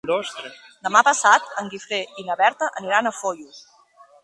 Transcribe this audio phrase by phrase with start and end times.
[0.87, 3.63] Demà passat en Guifré i na Berta aniran a Foios.